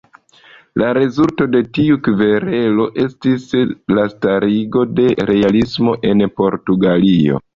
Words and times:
La 0.81 0.85
rezulto 0.97 1.45
de 1.55 1.59
tiu 1.77 1.97
kverelo 2.07 2.87
estis 3.03 3.45
la 3.97 4.07
starigo 4.15 4.85
de 5.01 5.05
realismo 5.31 5.95
en 6.13 6.25
Portugalio. 6.41 7.43